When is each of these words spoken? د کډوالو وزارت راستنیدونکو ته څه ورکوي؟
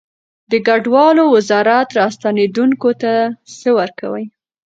د 0.51 0.53
کډوالو 0.67 1.23
وزارت 1.35 1.87
راستنیدونکو 1.99 2.89
ته 3.01 3.13
څه 3.59 3.69
ورکوي؟ 3.79 4.25